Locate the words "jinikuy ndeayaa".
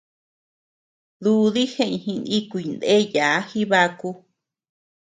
2.03-3.37